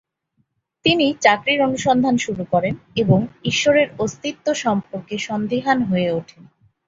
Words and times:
তিনি 0.85 1.05
চাকরির 1.21 1.59
অনুসন্ধান 1.61 2.15
শুরু 2.17 2.43
করেন 2.45 2.73
এবং 2.95 3.19
ঈশ্বরের 3.43 3.87
অস্তিত্ব 3.99 4.47
সম্পর্কে 4.55 5.15
সন্দিহান 5.17 5.79
হয়ে 5.83 6.09
ওঠেন। 6.11 6.43